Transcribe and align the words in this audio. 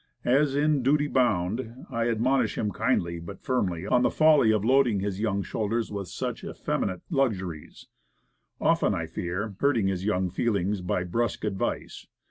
As 0.25 0.55
in 0.55 0.81
duty 0.81 1.05
bound, 1.05 1.85
I 1.91 2.09
admonish 2.09 2.57
him 2.57 2.71
kindly, 2.71 3.19
but 3.19 3.43
firmly, 3.43 3.85
on 3.85 4.01
the 4.01 4.09
folly 4.09 4.49
of 4.51 4.65
loading 4.65 4.99
his 4.99 5.19
young 5.21 5.43
shoulders 5.43 5.91
with 5.91 6.07
such 6.07 6.43
effeminate 6.43 7.03
luxuries; 7.11 7.85
often, 8.59 8.95
I 8.95 9.05
fear, 9.05 9.53
hurting 9.59 9.85
his 9.85 10.03
young 10.03 10.31
feelings 10.31 10.81
by 10.81 11.03
brusque 11.03 11.43
advice. 11.43 12.07